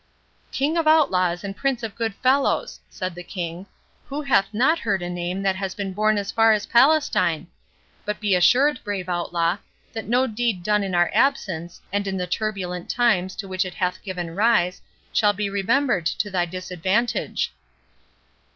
[0.47, 3.67] 561 "King of Outlaws, and Prince of good fellows!" said the King,
[4.07, 7.45] "who hath not heard a name that has been borne as far as Palestine?
[8.03, 9.59] But be assured, brave Outlaw,
[9.93, 13.75] that no deed done in our absence, and in the turbulent times to which it
[13.75, 14.81] hath given rise,
[15.13, 17.53] shall be remembered to thy disadvantage."